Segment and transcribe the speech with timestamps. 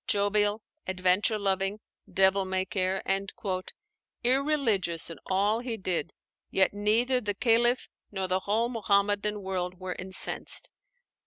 [0.07, 1.79] "Jovial, adventure loving,
[2.11, 3.03] devil may care,"
[4.23, 6.09] irreligious in all he did,
[6.49, 10.71] yet neither the Khalif nor the whole Muhammadan world were incensed.